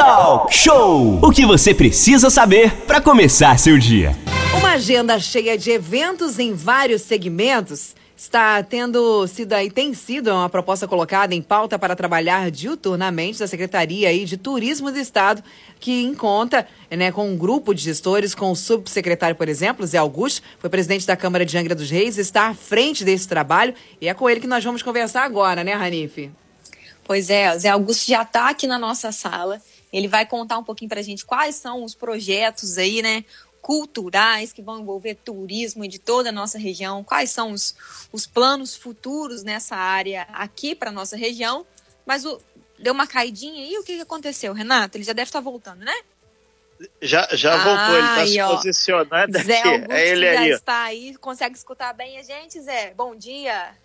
[0.00, 1.18] Talk Show!
[1.22, 4.16] O que você precisa saber para começar seu dia.
[4.56, 10.48] Uma agenda cheia de eventos em vários segmentos está tendo sido aí, tem sido uma
[10.48, 15.44] proposta colocada em pauta para trabalhar diuturnamente da Secretaria aí de Turismo do Estado,
[15.78, 19.98] que em conta né, com um grupo de gestores, com o subsecretário, por exemplo, Zé
[19.98, 24.08] Augusto, foi presidente da Câmara de Angra dos Reis, está à frente desse trabalho e
[24.08, 26.30] é com ele que nós vamos conversar agora, né, Ranife?
[27.04, 29.60] Pois é, o Zé Augusto já está aqui na nossa sala.
[29.92, 33.24] Ele vai contar um pouquinho para a gente quais são os projetos aí, né?
[33.60, 37.76] culturais que vão envolver turismo de toda a nossa região, quais são os,
[38.10, 41.66] os planos futuros nessa área aqui para nossa região.
[42.06, 42.40] Mas o,
[42.78, 44.96] deu uma caidinha aí, o que, aconteceu, Renato?
[44.96, 45.94] Ele já deve estar tá voltando, né?
[47.02, 49.68] Já, já ah, voltou, ele está se posicionando Zé aqui.
[49.68, 50.50] Augusto é ele já aí.
[50.50, 52.94] está aí, consegue escutar bem a gente, Zé?
[52.96, 53.76] Bom dia.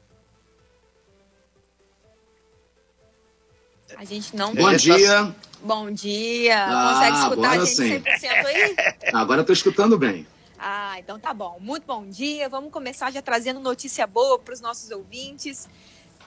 [3.98, 4.54] A gente não...
[4.54, 5.36] Bom dia.
[5.62, 6.66] Bom dia.
[6.66, 8.00] Ah, Consegue escutar a gente sim.
[8.00, 8.76] 100% aí?
[9.14, 10.26] Agora eu tô escutando bem.
[10.58, 11.58] Ah, então tá bom.
[11.60, 12.50] Muito bom dia.
[12.50, 15.68] Vamos começar já trazendo notícia boa para os nossos ouvintes.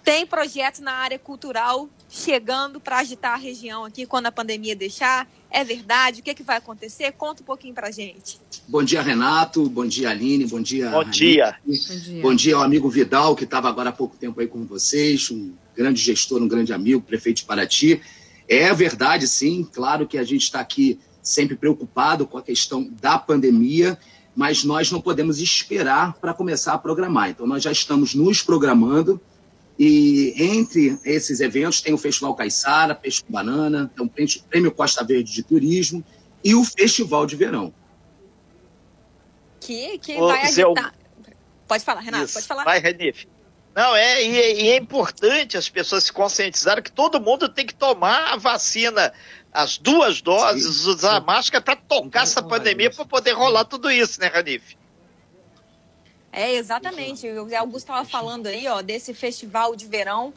[0.05, 5.29] Tem projetos na área cultural chegando para agitar a região aqui quando a pandemia deixar.
[5.51, 6.21] É verdade?
[6.21, 7.13] O que, é que vai acontecer?
[7.13, 8.41] Conta um pouquinho para gente.
[8.67, 9.69] Bom dia, Renato.
[9.69, 10.47] Bom dia, Aline.
[10.47, 10.91] Bom dia.
[10.91, 11.57] Bom dia.
[11.65, 12.23] Bom dia.
[12.23, 15.31] Bom dia ao amigo Vidal, que estava agora há pouco tempo aí com vocês.
[15.31, 18.01] Um grande gestor, um grande amigo, prefeito de Paraty.
[18.49, 23.17] É verdade, sim, claro que a gente está aqui sempre preocupado com a questão da
[23.17, 23.97] pandemia,
[24.35, 27.31] mas nós não podemos esperar para começar a programar.
[27.31, 29.21] Então, nós já estamos nos programando
[29.79, 35.05] e entre esses eventos tem o Festival Caiçara, Peixe com Banana, tem o Prêmio Costa
[35.05, 36.05] Verde de Turismo
[36.43, 37.73] e o Festival de Verão.
[39.61, 40.95] Que, que vai agitar...
[41.69, 42.35] Pode falar, Renato, Isso.
[42.35, 42.65] pode falar.
[42.65, 43.29] Vai, Renife.
[43.79, 47.73] Não, é, e, e, é importante as pessoas se conscientizarem que todo mundo tem que
[47.73, 49.13] tomar a vacina,
[49.53, 51.25] as duas doses, sim, usar sim.
[51.25, 54.77] máscara para tocar essa pandemia, para poder rolar tudo isso, né, Ranif?
[56.33, 57.29] É, exatamente.
[57.29, 60.35] O Augusto estava falando aí, ó, desse festival de verão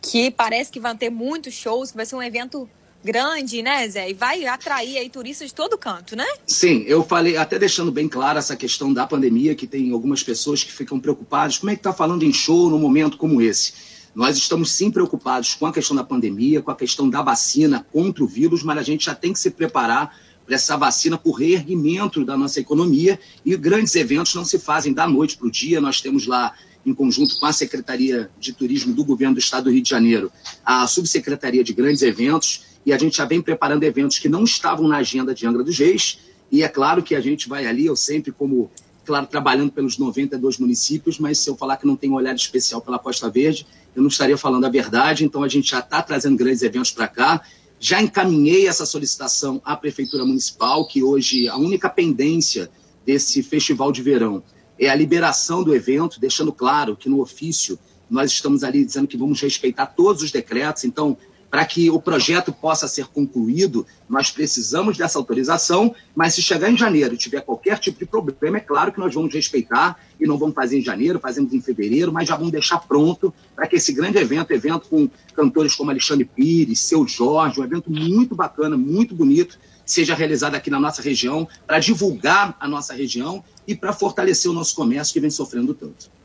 [0.00, 2.70] que parece que vai ter muitos shows, que vai ser um evento
[3.04, 4.10] grande, né, Zé?
[4.10, 6.26] E vai atrair aí turistas de todo canto, né?
[6.46, 10.62] Sim, eu falei, até deixando bem clara essa questão da pandemia, que tem algumas pessoas
[10.62, 11.58] que ficam preocupadas.
[11.58, 13.72] Como é que está falando em show num momento como esse?
[14.14, 18.24] Nós estamos sim preocupados com a questão da pandemia, com a questão da vacina contra
[18.24, 22.24] o vírus, mas a gente já tem que se preparar para essa vacina por reerguimento
[22.24, 25.80] da nossa economia e grandes eventos não se fazem da noite para o dia.
[25.80, 26.54] Nós temos lá
[26.84, 30.32] em conjunto com a Secretaria de Turismo do Governo do Estado do Rio de Janeiro,
[30.64, 34.88] a Subsecretaria de Grandes Eventos, e a gente já vem preparando eventos que não estavam
[34.88, 36.18] na agenda de Angra dos Reis,
[36.50, 38.70] e é claro que a gente vai ali, eu sempre como,
[39.04, 42.80] claro, trabalhando pelos 92 municípios, mas se eu falar que não tem um olhar especial
[42.80, 46.36] pela Costa Verde, eu não estaria falando a verdade, então a gente já está trazendo
[46.36, 47.42] grandes eventos para cá,
[47.80, 52.70] já encaminhei essa solicitação à Prefeitura Municipal, que hoje a única pendência
[53.08, 54.42] desse festival de verão.
[54.78, 57.78] É a liberação do evento, deixando claro que no ofício
[58.10, 61.16] nós estamos ali dizendo que vamos respeitar todos os decretos, então
[61.50, 66.76] para que o projeto possa ser concluído, nós precisamos dessa autorização, mas se chegar em
[66.76, 70.36] janeiro e tiver qualquer tipo de problema, é claro que nós vamos respeitar e não
[70.36, 73.92] vamos fazer em janeiro, fazemos em fevereiro, mas já vamos deixar pronto para que esse
[73.92, 79.14] grande evento, evento com cantores como Alexandre Pires, Seu Jorge, um evento muito bacana, muito
[79.14, 84.50] bonito, seja realizado aqui na nossa região, para divulgar a nossa região e para fortalecer
[84.50, 86.17] o nosso comércio que vem sofrendo tanto.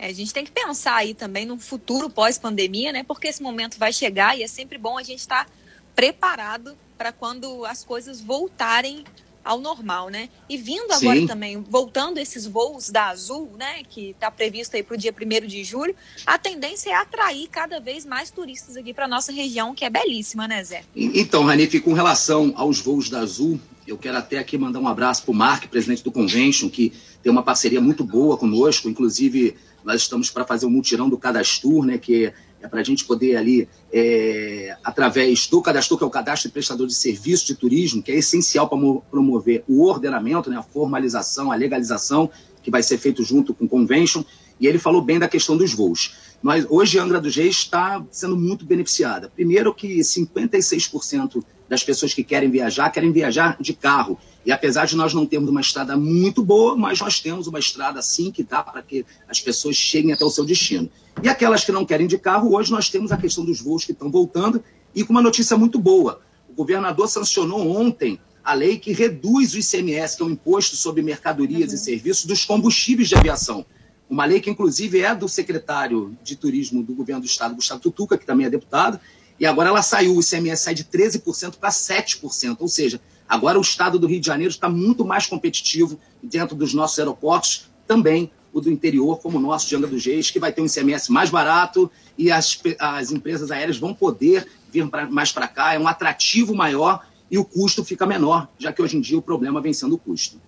[0.00, 3.02] É, a gente tem que pensar aí também no futuro pós-pandemia, né?
[3.02, 5.50] Porque esse momento vai chegar e é sempre bom a gente estar tá
[5.94, 9.04] preparado para quando as coisas voltarem
[9.44, 10.30] ao normal, né?
[10.48, 11.26] E vindo agora Sim.
[11.26, 15.46] também, voltando esses voos da Azul, né, que está previsto aí para o dia 1
[15.46, 15.94] de julho,
[16.26, 20.46] a tendência é atrair cada vez mais turistas aqui para nossa região, que é belíssima,
[20.46, 20.82] né, Zé?
[20.94, 25.22] Então, Ranif, com relação aos voos da Azul, eu quero até aqui mandar um abraço
[25.22, 30.02] para o Mark, presidente do Convention, que tem uma parceria muito boa conosco, inclusive nós
[30.02, 32.32] estamos para fazer o um multirão do Cadastur, né, que
[32.62, 36.52] é para a gente poder ali, é, através do Cadastur, que é o cadastro de
[36.52, 38.78] prestador de serviço de turismo, que é essencial para
[39.10, 42.30] promover o ordenamento, né, a formalização, a legalização,
[42.62, 44.22] que vai ser feito junto com o Convention,
[44.60, 46.14] e ele falou bem da questão dos voos.
[46.42, 49.30] Mas hoje a Angra dos Reis está sendo muito beneficiada.
[49.34, 54.18] Primeiro que 56% das pessoas que querem viajar querem viajar de carro.
[54.44, 58.00] E apesar de nós não termos uma estrada muito boa, mas nós temos uma estrada
[58.00, 60.90] sim que dá para que as pessoas cheguem até o seu destino.
[61.22, 63.92] E aquelas que não querem de carro, hoje nós temos a questão dos voos que
[63.92, 64.62] estão voltando
[64.94, 66.20] e com uma notícia muito boa.
[66.48, 71.02] O governador sancionou ontem a lei que reduz o ICMS, que é o imposto sobre
[71.02, 71.74] mercadorias uhum.
[71.74, 73.64] e serviços dos combustíveis de aviação.
[74.08, 78.18] Uma lei que, inclusive, é do secretário de turismo do governo do estado, Gustavo Tutuca,
[78.18, 78.98] que também é deputado,
[79.38, 83.62] e agora ela saiu, o ICMS sai de 13% para 7%, ou seja, agora o
[83.62, 88.60] estado do Rio de Janeiro está muito mais competitivo dentro dos nossos aeroportos, também o
[88.60, 91.30] do interior, como o nosso de Angra dos Reis, que vai ter um ICMS mais
[91.30, 91.88] barato
[92.18, 96.52] e as, as empresas aéreas vão poder vir pra, mais para cá, é um atrativo
[96.54, 99.94] maior e o custo fica menor, já que hoje em dia o problema vem sendo
[99.94, 100.40] o custo.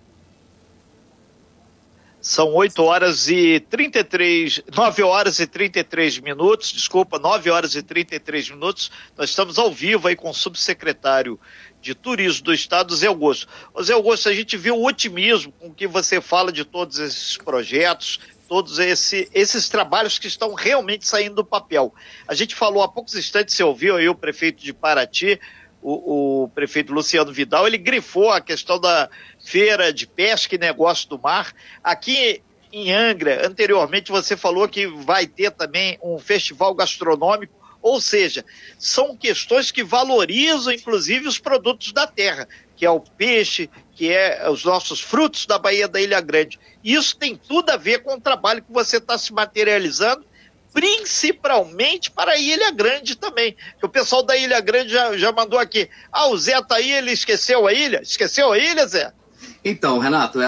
[2.23, 8.51] São 8 horas e 33, 9 horas e 33 minutos, desculpa, 9 horas e 33
[8.51, 8.89] minutos.
[9.17, 11.37] Nós estamos ao vivo aí com o subsecretário
[11.83, 13.45] de Turismo do Estado, Zé Augusto.
[13.73, 17.37] Ô Zé Augusto, a gente viu o otimismo com que você fala de todos esses
[17.37, 21.93] projetos, todos esse, esses trabalhos que estão realmente saindo do papel.
[22.25, 25.37] A gente falou há poucos instantes, você ouviu aí o prefeito de Paraty,
[25.81, 29.09] o, o, prefeito Luciano Vidal, ele grifou a questão da
[29.43, 31.53] feira de pesca e negócio do mar.
[31.83, 32.41] Aqui
[32.71, 38.43] em Angra, anteriormente você falou que vai ter também um festival gastronômico, ou seja,
[38.79, 44.49] são questões que valorizam inclusive os produtos da terra, que é o peixe, que é
[44.49, 46.59] os nossos frutos da Baía da Ilha Grande.
[46.83, 50.25] Isso tem tudo a ver com o trabalho que você está se materializando
[50.73, 53.55] principalmente para a Ilha Grande também.
[53.79, 55.87] Que o pessoal da Ilha Grande já, já mandou aqui.
[56.11, 58.01] Ah, o Zé tá aí, ele esqueceu a ilha?
[58.01, 59.13] Esqueceu a ilha, Zé?
[59.63, 60.47] Então, Renato, é,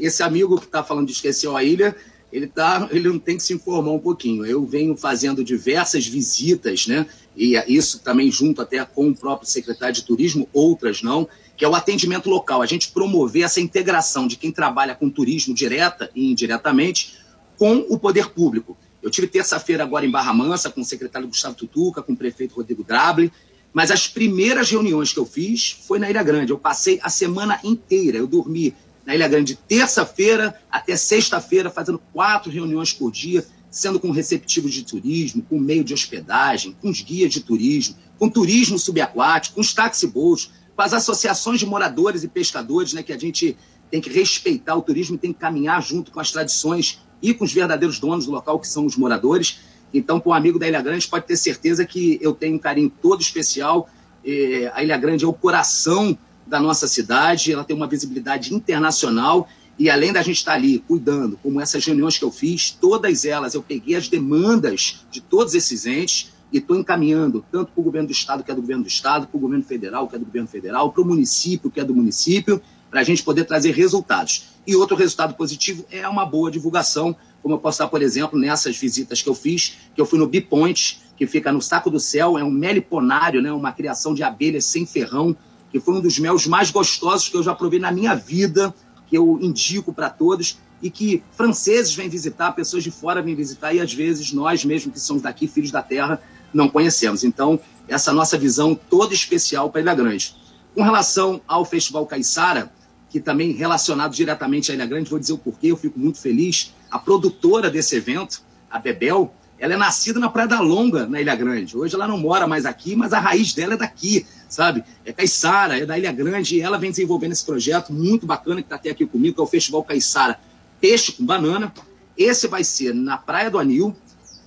[0.00, 1.94] esse amigo que está falando de esqueceu a ilha,
[2.32, 4.46] ele, tá, ele não tem que se informar um pouquinho.
[4.46, 7.06] Eu venho fazendo diversas visitas, né?
[7.36, 11.68] E isso também junto até com o próprio secretário de turismo, outras não, que é
[11.68, 12.62] o atendimento local.
[12.62, 17.18] A gente promover essa integração de quem trabalha com turismo direta e indiretamente
[17.58, 18.76] com o poder público.
[19.02, 22.54] Eu tive terça-feira agora em Barra Mansa com o secretário Gustavo Tutuca, com o prefeito
[22.54, 23.30] Rodrigo Drable,
[23.72, 26.52] mas as primeiras reuniões que eu fiz foi na Ilha Grande.
[26.52, 32.50] Eu passei a semana inteira, eu dormi na Ilha Grande terça-feira até sexta-feira, fazendo quatro
[32.50, 37.32] reuniões por dia, sendo com receptivos de turismo, com meio de hospedagem, com os guias
[37.32, 42.92] de turismo, com turismo subaquático, com os taxibôs, com as associações de moradores e pescadores,
[42.92, 43.56] né, que a gente
[43.90, 47.44] tem que respeitar o turismo e tem que caminhar junto com as tradições e com
[47.44, 49.60] os verdadeiros donos do local, que são os moradores.
[49.92, 52.90] Então, com o amigo da Ilha Grande, pode ter certeza que eu tenho um carinho
[53.02, 53.88] todo especial.
[54.24, 56.16] É, a Ilha Grande é o coração
[56.46, 59.48] da nossa cidade, ela tem uma visibilidade internacional.
[59.78, 63.54] E além da gente estar ali cuidando, como essas reuniões que eu fiz, todas elas
[63.54, 68.08] eu peguei as demandas de todos esses entes e estou encaminhando tanto para o governo
[68.08, 70.26] do Estado, que é do governo do Estado, para o governo federal, que é do
[70.26, 72.60] governo federal, para o município, que é do município,
[72.90, 74.48] para a gente poder trazer resultados.
[74.66, 78.76] E outro resultado positivo é uma boa divulgação, como eu posso estar, por exemplo, nessas
[78.76, 82.38] visitas que eu fiz, que eu fui no Bipoint, que fica no Saco do Céu,
[82.38, 85.34] é um meliponário, né, uma criação de abelhas sem ferrão,
[85.72, 88.74] que foi um dos melos mais gostosos que eu já provei na minha vida,
[89.08, 93.72] que eu indico para todos, e que franceses vêm visitar, pessoas de fora vêm visitar,
[93.72, 96.20] e às vezes nós mesmo que somos daqui, filhos da terra,
[96.52, 97.24] não conhecemos.
[97.24, 97.58] Então,
[97.88, 100.36] essa nossa visão toda especial para Ilha Grande.
[100.74, 102.70] Com relação ao Festival Caiçara,
[103.08, 106.74] que também relacionado diretamente à Ilha Grande, vou dizer o porquê, eu fico muito feliz.
[106.90, 111.36] A produtora desse evento, a Bebel, ela é nascida na Praia da Longa, na Ilha
[111.36, 111.76] Grande.
[111.76, 114.84] Hoje ela não mora mais aqui, mas a raiz dela é daqui, sabe?
[115.04, 118.66] É Caiçara, é da Ilha Grande, e ela vem desenvolvendo esse projeto muito bacana que
[118.66, 120.38] está até aqui comigo, que é o Festival Caiçara
[120.80, 121.72] Peixe com Banana.
[122.16, 123.96] Esse vai ser na Praia do Anil,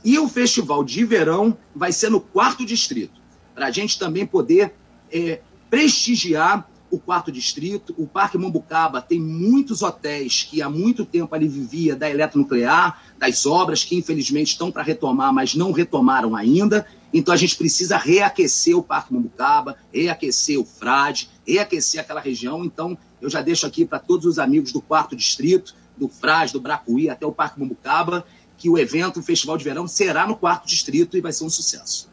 [0.03, 3.19] e o festival de verão vai ser no quarto distrito,
[3.55, 4.75] para a gente também poder
[5.11, 5.39] é,
[5.71, 7.95] prestigiar o quarto distrito.
[7.97, 13.47] O Parque Mambucaba tem muitos hotéis que há muito tempo ali vivia da eletronuclear, das
[13.47, 16.85] obras que infelizmente estão para retomar, mas não retomaram ainda.
[17.17, 22.65] Então a gente precisa reaquecer o Parque Mambucaba, reaquecer o Frade, reaquecer aquela região.
[22.65, 26.59] Então eu já deixo aqui para todos os amigos do quarto distrito, do Frade, do
[26.59, 28.25] Bracuí até o Parque Mambucaba,
[28.57, 31.49] que o evento, o Festival de Verão, será no quarto distrito e vai ser um
[31.49, 32.09] sucesso.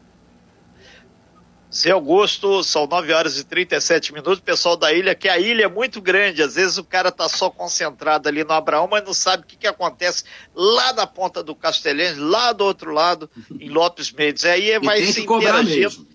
[1.73, 4.39] Zé Augusto, são 9 horas e 37 minutos.
[4.39, 6.43] Pessoal da ilha, que a ilha é muito grande.
[6.43, 9.57] Às vezes o cara tá só concentrado ali no Abraão, mas não sabe o que,
[9.57, 13.27] que acontece lá na ponta do Castelhães, lá do outro lado,
[13.59, 14.45] em Lopes Mendes.
[14.45, 16.12] Aí e vai se interagindo.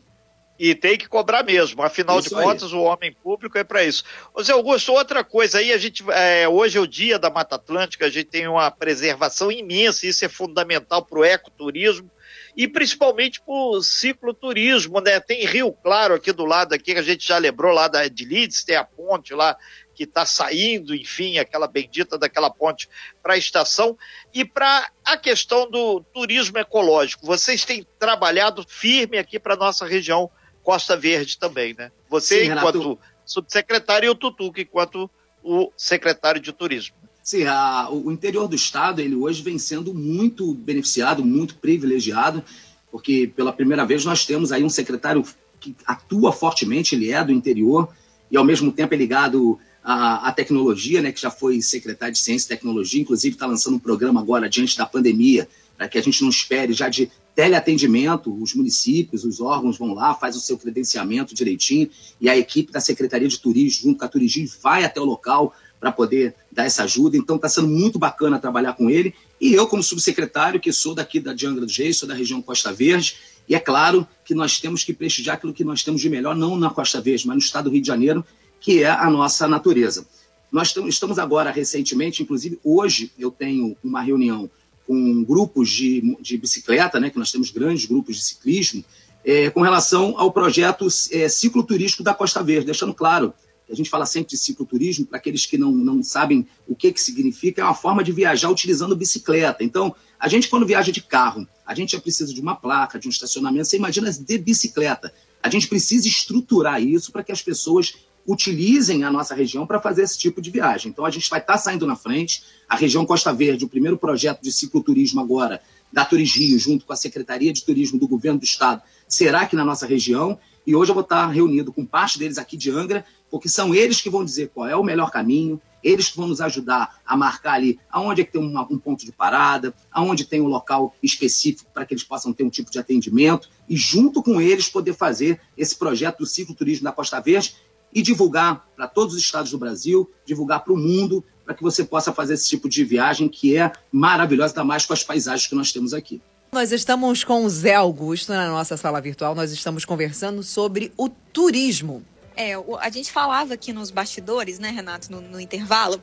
[0.59, 1.83] E tem que cobrar mesmo.
[1.83, 2.79] Afinal isso de contas, aí.
[2.79, 4.03] o homem público é para isso.
[4.35, 7.55] Ô Zé Augusto, outra coisa aí, a gente, é, hoje é o dia da Mata
[7.55, 12.11] Atlântica, a gente tem uma preservação imensa, isso é fundamental para o ecoturismo
[12.57, 15.21] e principalmente para o cicloturismo, né?
[15.21, 18.25] Tem Rio Claro aqui do lado aqui, que a gente já lembrou lá da, de
[18.25, 19.57] Leeds, tem a ponte lá
[19.95, 22.89] que está saindo, enfim, aquela bendita daquela ponte
[23.23, 23.97] para a estação.
[24.35, 30.31] E para a questão do turismo ecológico, vocês têm trabalhado firme aqui para nossa região
[30.69, 31.91] Costa Verde também, né?
[32.11, 35.09] Você, Sim, enquanto subsecretário, e o Tutuca, enquanto
[35.43, 36.95] o secretário de turismo.
[37.23, 42.45] Sim, a, o interior do estado ele hoje vem sendo muito beneficiado, muito privilegiado
[42.91, 45.25] porque pela primeira vez nós temos aí um secretário
[45.61, 47.89] que atua fortemente, ele é do interior,
[48.31, 52.19] e ao mesmo tempo é ligado à, à tecnologia, né, que já foi secretário de
[52.19, 56.03] Ciência e Tecnologia, inclusive está lançando um programa agora diante da pandemia, para que a
[56.03, 60.59] gente não espere já de teleatendimento, os municípios, os órgãos vão lá, faz o seu
[60.59, 61.89] credenciamento direitinho,
[62.21, 65.55] e a equipe da Secretaria de Turismo, junto com a Turigi, vai até o local
[65.79, 67.17] para poder dar essa ajuda.
[67.17, 69.15] Então está sendo muito bacana trabalhar com ele.
[69.41, 72.43] E eu, como subsecretário, que sou daqui da de Angra dos Reis, sou da região
[72.43, 73.15] Costa Verde,
[73.49, 76.57] e é claro que nós temos que prestigiar aquilo que nós temos de melhor, não
[76.57, 78.27] na Costa Verde, mas no estado do Rio de Janeiro,
[78.61, 80.05] que é a nossa natureza.
[80.51, 84.51] Nós estamos agora, recentemente, inclusive hoje, eu tenho uma reunião
[84.89, 88.83] com grupos de, de bicicleta, né, que nós temos grandes grupos de ciclismo,
[89.23, 93.35] é, com relação ao projeto é, cicloturístico da Costa Verde, deixando claro
[93.67, 96.91] que a gente fala sempre de cicloturismo, para aqueles que não, não sabem o que,
[96.91, 99.63] que significa, é uma forma de viajar utilizando bicicleta.
[99.63, 103.07] Então, a gente, quando viaja de carro, a gente já precisa de uma placa, de
[103.07, 105.13] um estacionamento, você imagina de bicicleta.
[105.43, 107.95] A gente precisa estruturar isso para que as pessoas
[108.29, 110.91] utilizem a nossa região para fazer esse tipo de viagem.
[110.91, 112.45] Então, a gente vai estar tá saindo na frente.
[112.69, 116.97] A região Costa Verde, o primeiro projeto de cicloturismo agora, da Turigio, junto com a
[116.97, 120.39] Secretaria de Turismo do Governo do Estado, será aqui na nossa região.
[120.67, 123.75] E hoje eu vou estar tá reunido com parte deles aqui de Angra, porque são
[123.75, 127.17] eles que vão dizer qual é o melhor caminho, eles que vão nos ajudar a
[127.17, 130.95] marcar ali aonde é que tem uma, um ponto de parada, aonde tem um local
[131.03, 134.93] específico para que eles possam ter um tipo de atendimento, e junto com eles poder
[134.93, 137.57] fazer esse projeto do cicloturismo da Costa Verde,
[137.99, 141.85] e divulgar para todos os estados do Brasil, divulgar para o mundo, para que você
[141.85, 145.55] possa fazer esse tipo de viagem que é maravilhosa, ainda mais com as paisagens que
[145.55, 146.23] nós temos aqui.
[146.53, 151.09] Nós estamos com o Zé Augusto na nossa sala virtual, nós estamos conversando sobre o
[151.09, 152.05] turismo.
[152.37, 156.01] É, a gente falava aqui nos bastidores, né, Renato, no, no intervalo,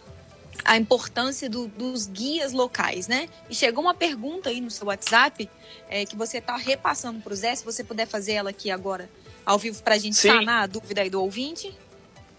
[0.64, 3.30] a importância do, dos guias locais, né?
[3.50, 5.50] E chegou uma pergunta aí no seu WhatsApp
[5.90, 9.10] é, que você está repassando para o Zé, se você puder fazer ela aqui agora
[9.46, 10.30] ao vivo para a gente Sim.
[10.30, 11.74] sanar a dúvida aí do ouvinte?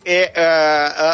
[0.08, 0.30] É,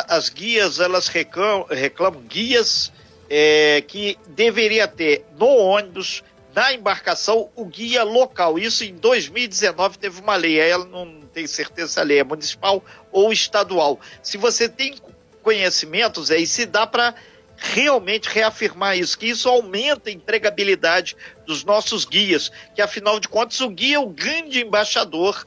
[0.07, 2.93] as guias, elas reclamam, reclamam guias
[3.31, 6.23] é, que deveria ter no ônibus,
[6.55, 8.59] na embarcação, o guia local.
[8.59, 12.85] Isso em 2019 teve uma lei, ela não tem certeza se a lei é municipal
[13.11, 13.99] ou estadual.
[14.23, 14.97] Se você tem
[15.43, 17.15] conhecimentos aí, se dá para
[17.57, 23.59] realmente reafirmar isso, que isso aumenta a empregabilidade dos nossos guias, que afinal de contas
[23.61, 25.47] o guia é o grande embaixador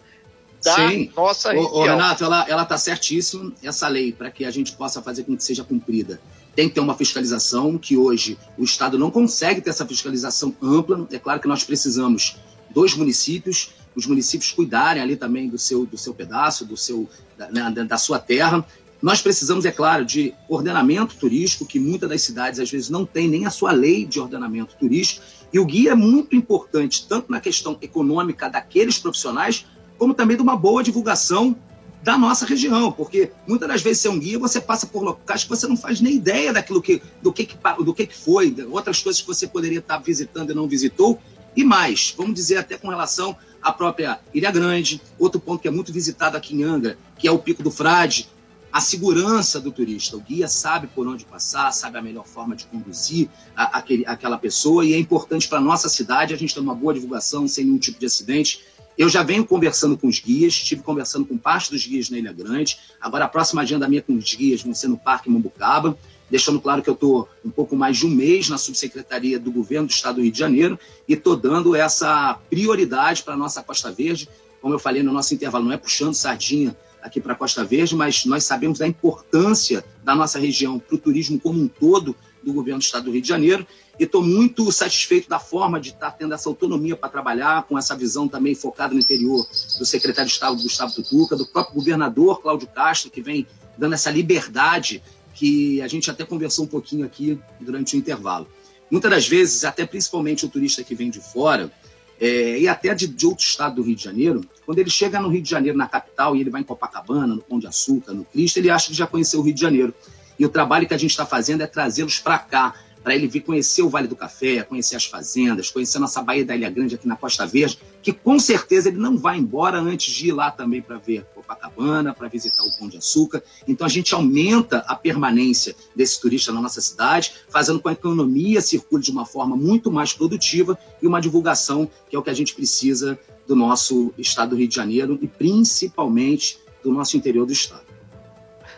[0.66, 1.12] da Sim.
[1.16, 1.72] nossa região.
[1.72, 3.54] Ô, Renato, ela está certíssima.
[3.62, 6.20] Essa lei, para que a gente possa fazer com que seja cumprida,
[6.56, 11.08] tem que ter uma fiscalização, que hoje o Estado não consegue ter essa fiscalização ampla.
[11.12, 12.38] É claro que nós precisamos
[12.72, 17.08] dos municípios, os municípios cuidarem ali também do seu, do seu pedaço, do seu,
[17.38, 18.66] da, né, da sua terra.
[19.02, 23.28] Nós precisamos, é claro, de ordenamento turístico, que muitas das cidades às vezes não tem
[23.28, 25.24] nem a sua lei de ordenamento turístico.
[25.54, 29.66] E o guia é muito importante, tanto na questão econômica daqueles profissionais,
[29.98, 31.56] como também de uma boa divulgação
[32.04, 35.44] da nossa região, porque muitas das vezes você é um guia, você passa por locais
[35.44, 38.56] que você não faz nem ideia daquilo que do que, que do que, que foi,
[38.70, 41.20] outras coisas que você poderia estar visitando e não visitou,
[41.56, 45.72] e mais, vamos dizer até com relação à própria Ilha Grande, outro ponto que é
[45.72, 48.30] muito visitado aqui em Angra, que é o Pico do Frade,
[48.72, 50.18] a segurança do turista.
[50.18, 54.38] O guia sabe por onde passar, sabe a melhor forma de conduzir a, aquele, aquela
[54.38, 57.64] pessoa, e é importante para a nossa cidade a gente ter uma boa divulgação, sem
[57.64, 58.66] nenhum tipo de acidente,
[58.98, 62.32] eu já venho conversando com os guias, estive conversando com parte dos guias na Ilha
[62.32, 62.78] Grande.
[63.00, 65.98] Agora, a próxima agenda minha com os guias vai ser no Parque Mambucaba,
[66.30, 69.88] deixando claro que eu estou um pouco mais de um mês na subsecretaria do governo
[69.88, 73.92] do Estado do Rio de Janeiro e estou dando essa prioridade para a nossa Costa
[73.92, 74.30] Verde.
[74.62, 77.96] Como eu falei no nosso intervalo, não é puxando sardinha aqui para a Costa Verde,
[77.96, 82.54] mas nós sabemos da importância da nossa região para o turismo como um todo do
[82.54, 83.66] governo do Estado do Rio de Janeiro
[84.00, 87.78] e estou muito satisfeito da forma de estar tá tendo essa autonomia para trabalhar, com
[87.78, 89.46] essa visão também focada no interior
[89.78, 93.48] do secretário de Estado Gustavo Tutuca, do próprio governador Cláudio Castro, que vem
[93.78, 95.02] dando essa liberdade
[95.34, 98.48] que a gente até conversou um pouquinho aqui durante o intervalo.
[98.90, 101.72] Muitas das vezes, até principalmente o turista que vem de fora,
[102.20, 105.28] é, e até de, de, outro estado do Rio de Janeiro, quando ele chega no
[105.28, 108.24] Rio de Janeiro, na capital, e ele vai em Copacabana, no Pão de Açúcar, no
[108.24, 109.94] Cristo, ele acha que já conheceu o Rio de Janeiro.
[110.38, 112.76] E o trabalho que a gente está fazendo é trazê-los para cá,
[113.06, 116.56] para ele vir conhecer o Vale do Café, conhecer as fazendas, conhecer nossa Baía da
[116.56, 120.30] Ilha Grande aqui na Costa Verde, que com certeza ele não vai embora antes de
[120.30, 123.44] ir lá também para ver Copacabana, para visitar o Pão de Açúcar.
[123.68, 127.94] Então a gente aumenta a permanência desse turista na nossa cidade, fazendo com que a
[127.94, 132.32] economia circule de uma forma muito mais produtiva e uma divulgação que é o que
[132.32, 137.46] a gente precisa do nosso estado do Rio de Janeiro e principalmente do nosso interior
[137.46, 137.85] do estado.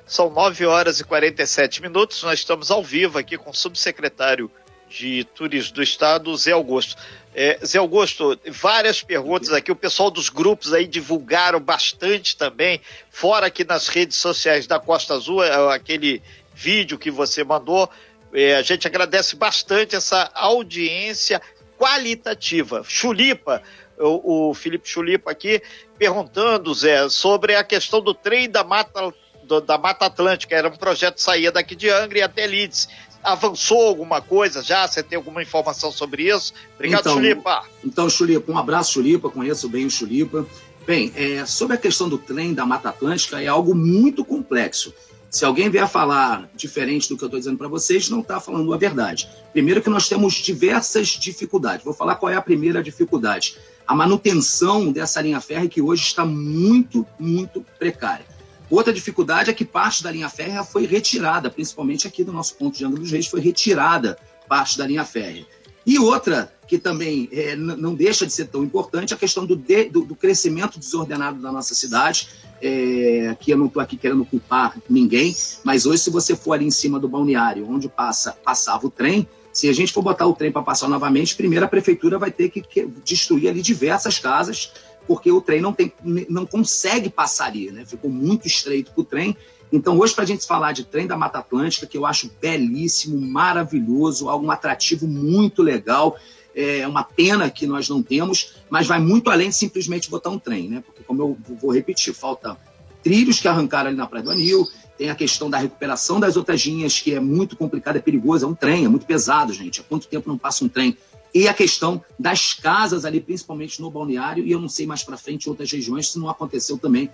[0.07, 2.23] São 9 horas e 47 minutos.
[2.23, 4.49] Nós estamos ao vivo aqui com o subsecretário
[4.89, 6.95] de Turismo do Estado, Zé Augusto.
[7.35, 9.69] É, Zé Augusto, várias perguntas aqui.
[9.69, 15.13] O pessoal dos grupos aí divulgaram bastante também, fora aqui nas redes sociais da Costa
[15.13, 16.23] Azul, é, aquele
[16.55, 17.89] vídeo que você mandou.
[18.33, 21.41] É, a gente agradece bastante essa audiência
[21.77, 22.81] qualitativa.
[22.87, 23.61] Chulipa,
[23.99, 25.61] o, o Felipe Chulipa aqui,
[25.97, 29.13] perguntando, Zé, sobre a questão do trem da Mata,
[29.47, 30.55] do, da Mata Atlântica.
[30.55, 32.89] Era um projeto que saía daqui de Angra e até Leeds.
[33.23, 34.87] Avançou alguma coisa já?
[34.87, 36.53] Você tem alguma informação sobre isso?
[36.75, 37.63] Obrigado, então, Chulipa.
[37.83, 39.29] Então, Chulipa, um abraço, Chulipa.
[39.29, 40.45] Conheço bem o Chulipa.
[40.85, 44.93] Bem, é, sobre a questão do trem da Mata Atlântica, é algo muito complexo.
[45.29, 48.73] Se alguém vier falar diferente do que eu estou dizendo para vocês, não está falando
[48.73, 49.27] a verdade.
[49.51, 51.83] Primeiro que nós temos diversas dificuldades.
[51.83, 53.57] Vou falar qual é a primeira dificuldade.
[53.85, 58.25] A manutenção dessa linha férrea que hoje está muito, muito precária.
[58.69, 62.77] Outra dificuldade é que parte da linha férrea foi retirada, principalmente aqui do nosso ponto
[62.77, 65.45] de Angra dos Reis, foi retirada parte da linha férrea.
[65.85, 69.85] E outra que também é, não deixa de ser tão importante, a questão do, de,
[69.85, 72.27] do, do crescimento desordenado da nossa cidade,
[72.61, 75.33] é, que eu não estou aqui querendo culpar ninguém,
[75.63, 79.25] mas hoje se você for ali em cima do balneário, onde passa, passava o trem,
[79.53, 82.49] se a gente for botar o trem para passar novamente, primeiro a prefeitura vai ter
[82.49, 82.63] que
[83.03, 84.73] destruir ali diversas casas,
[85.07, 85.91] porque o trem não, tem,
[86.29, 87.85] não consegue passar ali, né?
[87.85, 89.37] Ficou muito estreito para o trem.
[89.71, 93.19] Então, hoje, para a gente falar de trem da Mata Atlântica, que eu acho belíssimo,
[93.19, 96.17] maravilhoso, algo atrativo muito legal,
[96.53, 100.39] é uma pena que nós não temos, mas vai muito além de simplesmente botar um
[100.39, 100.83] trem, né?
[100.85, 102.57] Porque, como eu vou repetir, falta
[103.03, 106.61] trilhos que arrancaram ali na Praia do Anil, tem a questão da recuperação das outras
[106.61, 109.79] linhas, que é muito complicado, é perigoso, é um trem, é muito pesado, gente.
[109.79, 110.97] Há quanto tempo não passa um trem?
[111.33, 115.17] E a questão das casas ali, principalmente no balneário, e eu não sei mais para
[115.17, 117.09] frente em outras regiões se não aconteceu também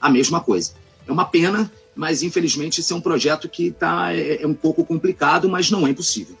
[0.00, 0.72] a mesma coisa.
[1.06, 4.84] É uma pena, mas infelizmente esse é um projeto que tá, é, é um pouco
[4.84, 6.36] complicado, mas não é impossível.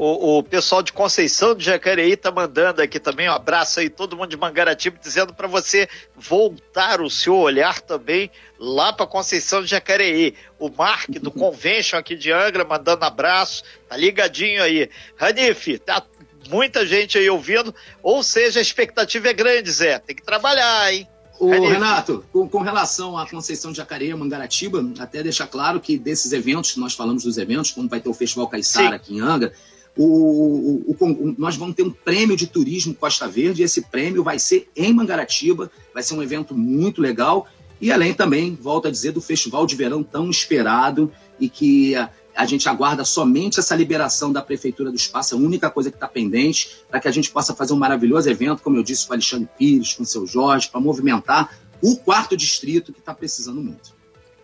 [0.00, 4.16] O, o, pessoal de Conceição de Jacareí tá mandando aqui também um abraço aí, todo
[4.16, 9.66] mundo de Mangaratiba, dizendo para você voltar o seu olhar também lá para Conceição de
[9.66, 10.36] Jacareí.
[10.56, 14.88] O Mark do Convention aqui de Angra mandando abraço, tá ligadinho aí.
[15.16, 16.00] Ranif, tá
[16.48, 21.08] muita gente aí ouvindo, ou seja, a expectativa é grande, Zé, tem que trabalhar, hein?
[21.40, 26.32] O Renato, com, com, relação à Conceição de Jacareí, Mangaratiba, até deixar claro que desses
[26.32, 29.52] eventos, nós falamos dos eventos, como vai ter o Festival Caiçara aqui em Angra,
[29.98, 34.22] o, o, o, nós vamos ter um prêmio de turismo Costa Verde, e esse prêmio
[34.22, 37.48] vai ser em Mangaratiba, vai ser um evento muito legal,
[37.80, 42.10] e além também, volto a dizer, do festival de verão tão esperado e que a,
[42.34, 45.96] a gente aguarda somente essa liberação da Prefeitura do Espaço, é a única coisa que
[45.96, 49.12] está pendente, para que a gente possa fazer um maravilhoso evento, como eu disse, com
[49.12, 53.60] o Alexandre Pires, com o seu Jorge, para movimentar o quarto distrito que está precisando
[53.60, 53.97] muito.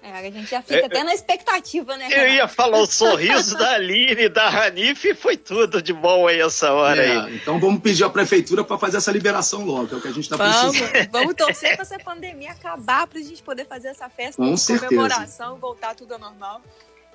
[0.05, 2.09] É, a gente já fica é, até na expectativa, né?
[2.11, 6.71] Eu ia falar o sorriso da Aline, da Ranif, foi tudo de bom aí essa
[6.75, 7.37] hora é, aí.
[7.37, 10.12] Então vamos pedir à prefeitura para fazer essa liberação logo, que é o que a
[10.12, 11.09] gente está precisando.
[11.11, 14.61] Vamos torcer para essa pandemia acabar, para a gente poder fazer essa festa Com de
[14.61, 14.88] certeza.
[14.88, 16.61] comemoração, voltar tudo ao normal.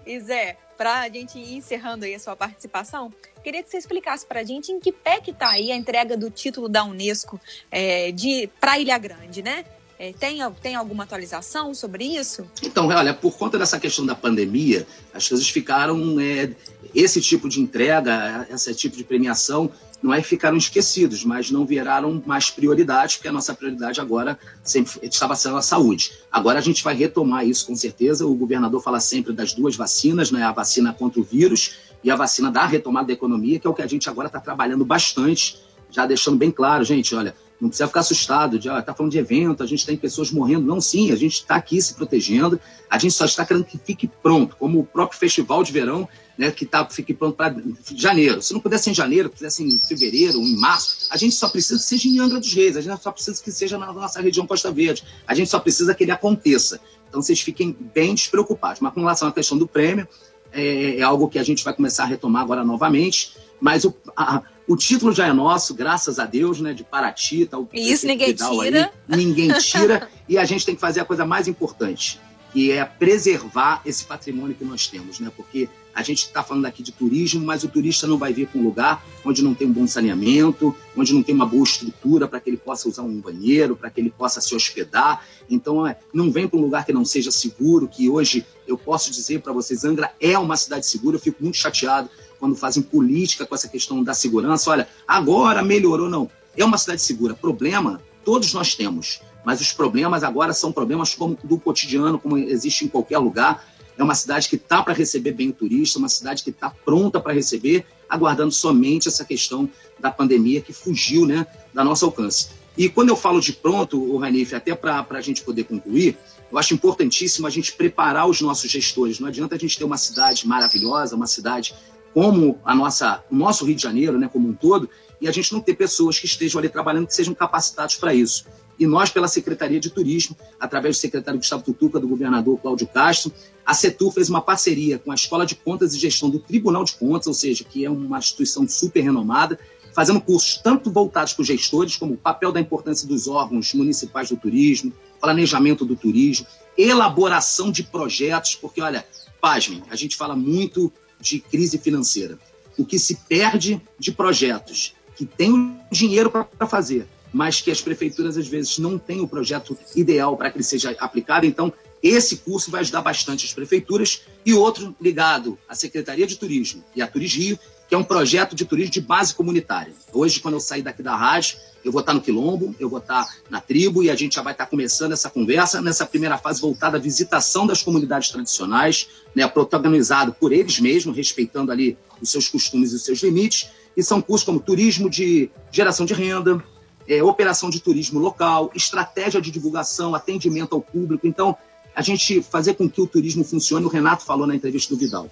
[0.03, 4.25] E Zé, para a gente ir encerrando aí a sua participação, queria que você explicasse
[4.25, 7.39] para a gente em que pé que está aí a entrega do título da Unesco
[7.69, 9.63] é, de para Ilha Grande, né?
[9.99, 12.49] É, tem, tem alguma atualização sobre isso?
[12.63, 16.17] Então, olha, por conta dessa questão da pandemia, as coisas ficaram.
[16.17, 16.55] É,
[16.95, 19.69] esse tipo de entrega, esse tipo de premiação,
[20.01, 24.39] não é que ficaram esquecidos, mas não viraram mais prioridade, porque a nossa prioridade agora
[24.63, 26.13] sempre estava sendo a saúde.
[26.31, 28.25] Agora a gente vai retomar isso com certeza.
[28.25, 30.43] O governador fala sempre das duas vacinas, né?
[30.43, 33.73] a vacina contra o vírus e a vacina da retomada da economia, que é o
[33.73, 35.59] que a gente agora está trabalhando bastante,
[35.91, 39.17] já deixando bem claro, gente, olha, não precisa ficar assustado de, ah, tá falando de
[39.17, 40.65] evento, a gente tem pessoas morrendo.
[40.65, 44.07] Não, sim, a gente está aqui se protegendo, a gente só está querendo que fique
[44.07, 47.53] pronto, como o próprio festival de verão, né, que tá, fique pronto para
[47.93, 48.41] janeiro.
[48.41, 51.85] Se não pudesse em janeiro, pudesse em fevereiro, em março, a gente só precisa que
[51.85, 54.71] seja em Angra dos Reis, a gente só precisa que seja na nossa região Costa
[54.71, 56.79] Verde, a gente só precisa que ele aconteça.
[57.09, 58.79] Então vocês fiquem bem despreocupados.
[58.79, 60.07] Mas com relação à questão do prêmio,
[60.53, 64.41] é, é algo que a gente vai começar a retomar agora novamente, mas o, a,
[64.69, 66.75] o título já é nosso, graças a Deus, né?
[66.75, 67.47] De Paraty.
[67.47, 68.91] Tá, Isso ninguém tira.
[69.09, 70.07] Aí, ninguém tira.
[70.29, 72.21] e a gente tem que fazer a coisa mais importante,
[72.53, 75.31] que é preservar esse patrimônio que nós temos, né?
[75.35, 78.61] Porque a gente está falando aqui de turismo, mas o turista não vai vir para
[78.61, 82.39] um lugar onde não tem um bom saneamento, onde não tem uma boa estrutura para
[82.39, 85.25] que ele possa usar um banheiro, para que ele possa se hospedar.
[85.49, 89.09] Então, é, não vem para um lugar que não seja seguro, que hoje eu posso
[89.09, 91.17] dizer para vocês, Angra é uma cidade segura.
[91.17, 92.07] Eu fico muito chateado
[92.39, 94.71] quando fazem política com essa questão da segurança.
[94.71, 96.29] Olha, agora melhorou, não.
[96.55, 97.33] É uma cidade segura.
[97.33, 99.21] Problema, todos nós temos.
[99.45, 103.65] Mas os problemas agora são problemas como do cotidiano, como existe em qualquer lugar.
[103.97, 107.19] é uma cidade que está para receber bem o turista, uma cidade que está pronta
[107.19, 112.47] para receber, aguardando somente essa questão da pandemia que fugiu né, da nosso alcance.
[112.77, 116.17] E quando eu falo de pronto, o Ranif, até para a gente poder concluir,
[116.49, 119.19] eu acho importantíssimo a gente preparar os nossos gestores.
[119.19, 121.75] Não adianta a gente ter uma cidade maravilhosa, uma cidade
[122.13, 124.89] como a nossa, o nosso Rio de Janeiro, né, como um todo,
[125.21, 128.45] e a gente não ter pessoas que estejam ali trabalhando que sejam capacitados para isso.
[128.79, 133.31] E nós, pela Secretaria de Turismo, através do secretário Gustavo Tutuca, do governador Cláudio Castro,
[133.65, 136.93] a CETUR fez uma parceria com a Escola de Contas e Gestão do Tribunal de
[136.93, 139.59] Contas, ou seja, que é uma instituição super renomada,
[139.93, 144.29] fazendo cursos tanto voltados para os gestores, como o papel da importância dos órgãos municipais
[144.29, 149.05] do turismo, planejamento do turismo, elaboração de projetos, porque, olha,
[149.41, 152.37] pasmem, a gente fala muito de crise financeira.
[152.77, 157.81] O que se perde de projetos que tem o dinheiro para fazer, mas que as
[157.81, 161.45] prefeituras às vezes não têm o projeto ideal para que ele seja aplicado.
[161.45, 166.83] Então, esse curso vai ajudar bastante as prefeituras e outro ligado à Secretaria de Turismo
[166.95, 169.91] e à Turismo, que é um projeto de turismo de base comunitária.
[170.13, 173.27] Hoje, quando eu sair daqui da rádio, eu vou estar no Quilombo, eu vou estar
[173.49, 176.97] na tribo e a gente já vai estar começando essa conversa nessa primeira fase voltada
[176.97, 182.91] à visitação das comunidades tradicionais, né, protagonizado por eles mesmos, respeitando ali os seus costumes
[182.91, 183.69] e os seus limites.
[183.97, 186.63] E são cursos como turismo de geração de renda,
[187.07, 191.25] é, operação de turismo local, estratégia de divulgação, atendimento ao público.
[191.25, 191.57] Então,
[191.95, 195.27] a gente fazer com que o turismo funcione, o Renato falou na entrevista do Vidal.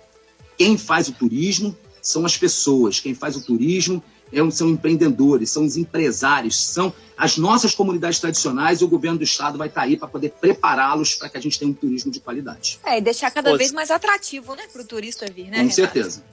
[0.57, 5.65] Quem faz o turismo são as pessoas, quem faz o turismo é são empreendedores, são
[5.65, 9.95] os empresários, são as nossas comunidades tradicionais e o governo do estado vai estar aí
[9.95, 12.79] para poder prepará-los para que a gente tenha um turismo de qualidade.
[12.85, 15.51] É, e deixar cada vez mais atrativo, né, para o turista vir, né?
[15.51, 15.75] Com Renato?
[15.75, 16.23] certeza.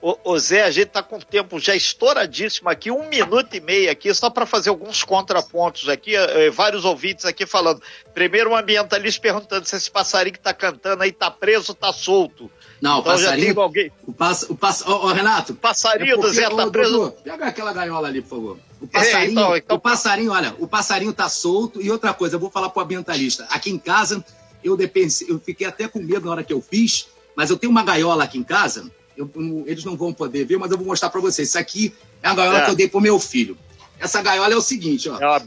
[0.00, 3.60] Ô, ô, Zé, a gente está com o tempo já estouradíssimo aqui, um minuto e
[3.60, 7.80] meio aqui, só para fazer alguns contrapontos aqui, eh, vários ouvintes aqui falando.
[8.12, 11.92] Primeiro, um ambientalista perguntando se esse passarinho que está cantando aí está preso ou está
[11.92, 12.50] solto.
[12.80, 13.54] Não, então, o passarinho.
[13.54, 13.92] Já alguém...
[14.06, 15.52] O pass, o pass, oh, oh, Renato.
[15.52, 17.14] O passarinho é do Zé está preso.
[17.24, 18.58] pega aquela gaiola ali, por favor.
[18.80, 19.76] O passarinho, é, então, então...
[19.76, 21.80] o passarinho, olha, o passarinho tá solto.
[21.80, 23.46] E outra coisa, eu vou falar pro ambientalista.
[23.50, 24.24] Aqui em casa,
[24.62, 27.70] eu, depensei, eu fiquei até com medo na hora que eu fiz, mas eu tenho
[27.70, 29.30] uma gaiola aqui em casa eu,
[29.66, 31.48] eles não vão poder ver, mas eu vou mostrar para vocês.
[31.48, 32.64] Isso aqui é a gaiola é.
[32.64, 33.56] que eu dei pro meu filho.
[33.98, 35.18] Essa gaiola é o seguinte, ó.
[35.18, 35.40] É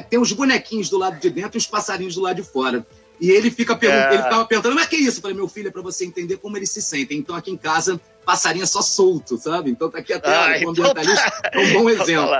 [0.00, 2.86] tem uns bonequinhos do lado de dentro e os passarinhos do lado de fora.
[3.20, 4.14] E ele fica perguntando, é...
[4.14, 5.18] ele ficava perguntando, mas que isso?
[5.18, 7.18] Eu falei, meu filho, é para você entender como eles se sentem.
[7.18, 9.70] Então aqui em casa, passarinho é só solto, sabe?
[9.70, 11.50] Então tá aqui até ah, então ambientalista, tá...
[11.52, 12.34] é um bom exemplo.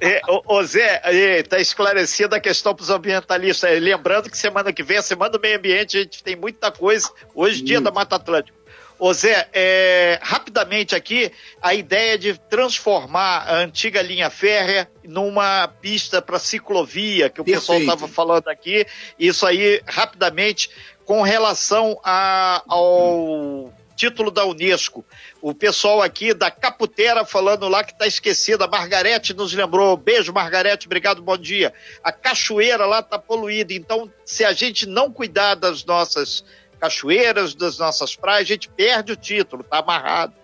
[0.00, 1.00] é, ô, Zé,
[1.40, 3.80] está esclarecida a questão para os ambientalistas.
[3.80, 7.10] Lembrando que semana que vem, a Semana do Meio Ambiente, a gente tem muita coisa.
[7.34, 8.63] Hoje, dia da Mata Atlântica.
[8.98, 16.22] Ô Zé, é, rapidamente aqui, a ideia de transformar a antiga linha férrea numa pista
[16.22, 17.60] para ciclovia, que o Perfeito.
[17.60, 18.86] pessoal estava falando aqui,
[19.18, 20.70] isso aí, rapidamente,
[21.04, 25.04] com relação a, ao título da Unesco.
[25.40, 28.64] O pessoal aqui da Caputera falando lá que está esquecida.
[28.64, 29.96] A Margarete nos lembrou.
[29.96, 30.86] Beijo, Margarete.
[30.86, 31.72] Obrigado, bom dia.
[32.02, 33.72] A cachoeira lá está poluída.
[33.72, 36.44] Então, se a gente não cuidar das nossas
[36.84, 40.34] cachoeiras das nossas praias, a gente perde o título, está amarrado.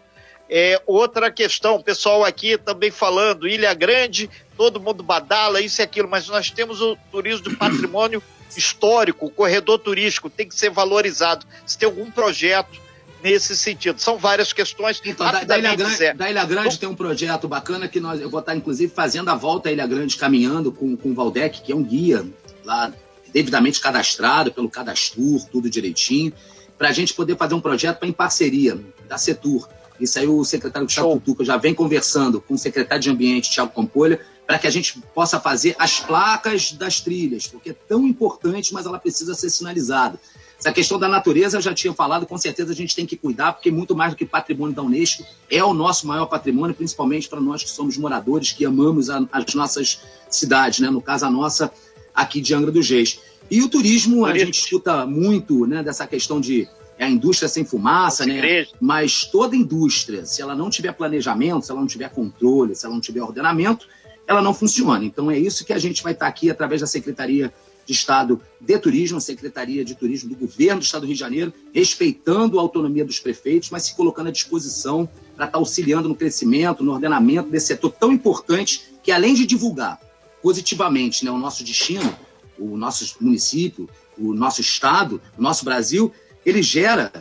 [0.48, 5.84] É, outra questão, o pessoal aqui também falando, Ilha Grande, todo mundo badala, isso e
[5.84, 8.22] aquilo, mas nós temos o turismo do patrimônio
[8.56, 11.46] histórico, o corredor turístico tem que ser valorizado.
[11.66, 12.80] Se tem algum projeto
[13.22, 14.00] nesse sentido.
[14.00, 15.00] São várias questões.
[15.04, 18.30] Então, da, da, Ilha Grande, da, Ilha Grande, tem um projeto bacana que nós, eu
[18.30, 21.70] vou estar, inclusive, fazendo a volta à Ilha Grande, caminhando com, com o Valdec, que
[21.70, 22.26] é um guia
[22.64, 22.90] lá
[23.32, 26.32] devidamente cadastrado pelo Cadastur, tudo direitinho,
[26.76, 29.68] para a gente poder fazer um projeto em parceria da Setur.
[30.00, 33.72] Isso aí o secretário Gustavo Tuca já vem conversando com o secretário de Ambiente, Tiago
[33.74, 38.72] Campolha, para que a gente possa fazer as placas das trilhas, porque é tão importante,
[38.72, 40.18] mas ela precisa ser sinalizada.
[40.58, 43.52] Essa questão da natureza eu já tinha falado, com certeza a gente tem que cuidar,
[43.52, 47.40] porque muito mais do que patrimônio da Unesco, é o nosso maior patrimônio, principalmente para
[47.40, 50.90] nós que somos moradores, que amamos a, as nossas cidades, né?
[50.90, 51.72] no caso a nossa
[52.14, 53.20] aqui de Angra dos Reis.
[53.50, 56.68] E o turismo, a gente escuta muito né, dessa questão de
[57.00, 58.66] é a indústria sem fumaça, né?
[58.78, 62.94] Mas toda indústria, se ela não tiver planejamento, se ela não tiver controle, se ela
[62.94, 63.88] não tiver ordenamento,
[64.26, 65.02] ela não funciona.
[65.02, 67.50] Então é isso que a gente vai estar aqui através da Secretaria
[67.86, 71.20] de Estado de Turismo, a Secretaria de Turismo do Governo do Estado do Rio de
[71.20, 76.14] Janeiro, respeitando a autonomia dos prefeitos, mas se colocando à disposição para estar auxiliando no
[76.14, 79.98] crescimento, no ordenamento desse setor tão importante que além de divulgar
[80.42, 82.16] positivamente né, o nosso destino,
[82.58, 86.12] o nosso município, o nosso estado, o nosso Brasil,
[86.44, 87.12] ele gera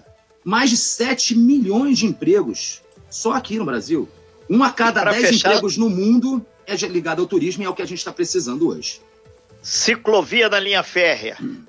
[0.44, 4.08] mais de 7 milhões de empregos só aqui no Brasil.
[4.50, 5.50] Um a cada 10 fechar...
[5.50, 8.68] empregos no mundo é ligado ao turismo e é o que a gente está precisando
[8.68, 9.02] hoje.
[9.62, 11.38] Ciclovia da linha férrea.
[11.42, 11.64] Hum.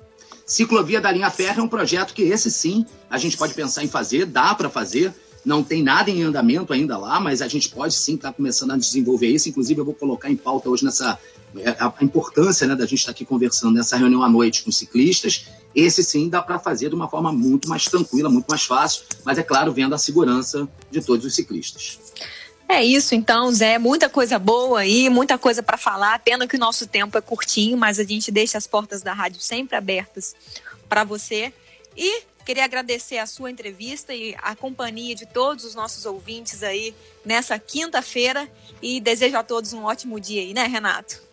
[0.45, 3.87] Ciclovia da linha férrea é um projeto que esse sim a gente pode pensar em
[3.87, 5.13] fazer, dá para fazer.
[5.43, 8.71] Não tem nada em andamento ainda lá, mas a gente pode sim estar tá começando
[8.71, 9.49] a desenvolver isso.
[9.49, 11.17] Inclusive, eu vou colocar em pauta hoje nessa
[11.57, 14.71] é, a, importância né, da gente estar tá aqui conversando nessa reunião à noite com
[14.71, 15.47] ciclistas.
[15.73, 19.37] Esse sim dá para fazer de uma forma muito mais tranquila, muito mais fácil, mas
[19.37, 21.99] é claro, vendo a segurança de todos os ciclistas.
[22.71, 23.77] É isso, então, Zé.
[23.77, 26.17] Muita coisa boa aí, muita coisa para falar.
[26.19, 29.41] Tendo que o nosso tempo é curtinho, mas a gente deixa as portas da rádio
[29.41, 30.33] sempre abertas
[30.87, 31.53] para você.
[31.97, 36.95] E queria agradecer a sua entrevista e a companhia de todos os nossos ouvintes aí
[37.25, 38.49] nessa quinta-feira.
[38.81, 41.30] E desejo a todos um ótimo dia aí, né, Renato?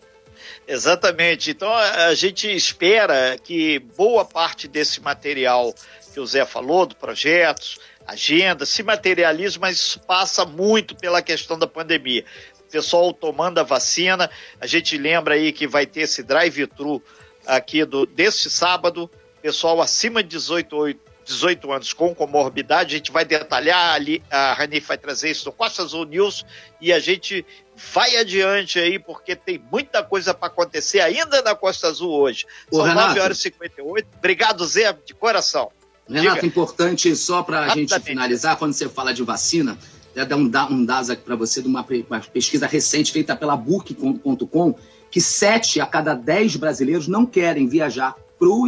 [0.66, 1.50] Exatamente.
[1.50, 5.74] Então a gente espera que boa parte desse material
[6.12, 11.66] que o Zé falou, do projetos, agenda, se materializa, mas passa muito pela questão da
[11.66, 12.24] pandemia.
[12.70, 17.02] Pessoal tomando a vacina, a gente lembra aí que vai ter esse drive-thru
[17.46, 20.98] aqui do, deste sábado, pessoal acima de 18,
[21.28, 25.52] 18 anos com comorbidade, a gente vai detalhar ali, a Rani vai trazer isso no
[25.52, 26.44] Costa Azul News
[26.80, 27.44] e a gente
[27.92, 32.46] vai adiante aí, porque tem muita coisa para acontecer ainda na Costa Azul hoje.
[32.72, 34.08] São Ô, 9 horas e 58.
[34.16, 35.70] Obrigado, Zé, de coração.
[36.08, 36.46] Renato, Diga.
[36.46, 39.78] importante só para a gente finalizar, quando você fala de vacina,
[40.16, 43.54] já dar um, um dado aqui para você de uma, uma, pesquisa recente feita pela
[43.54, 44.74] Book.com,
[45.10, 48.66] que 7 a cada 10 brasileiros não querem viajar para o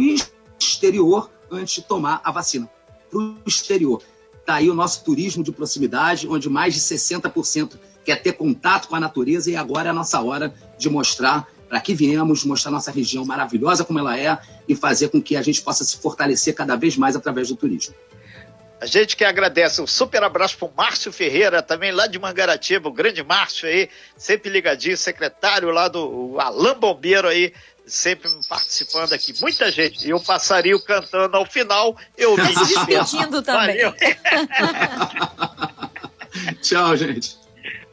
[0.59, 2.69] exterior antes de tomar a vacina.
[3.09, 4.01] Para o exterior.
[4.39, 8.95] Está aí o nosso turismo de proximidade, onde mais de 60% quer ter contato com
[8.95, 12.91] a natureza e agora é a nossa hora de mostrar para que viemos mostrar nossa
[12.91, 14.37] região maravilhosa como ela é
[14.67, 17.95] e fazer com que a gente possa se fortalecer cada vez mais através do turismo.
[18.81, 19.79] A gente que agradece.
[19.79, 23.87] Um super abraço para o Márcio Ferreira, também lá de Mangaratiba, o grande Márcio aí,
[24.17, 27.53] sempre ligadinho, secretário lá do Alain Bombeiro aí,
[27.85, 29.33] sempre participando aqui.
[29.41, 30.07] Muita gente.
[30.07, 33.77] E o passarinho cantando ao final, eu me despedindo também.
[36.61, 37.37] Tchau, gente.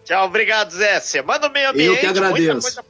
[0.04, 1.00] Tchau, obrigado, Zé.
[1.00, 1.88] Semana do Meio Ambiente.
[1.88, 2.80] Eu que agradeço.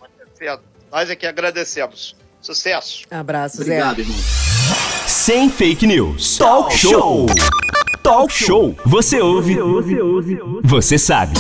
[0.91, 2.17] Nós aqui agradecemos.
[2.41, 3.03] Sucesso.
[3.11, 4.03] Abraço, Obrigado, Zé.
[4.03, 4.19] irmão.
[5.07, 6.37] Sem fake news.
[6.39, 7.27] Talk show.
[8.03, 8.77] Talk show.
[8.87, 9.57] Você ouve.
[10.63, 11.35] Você sabe.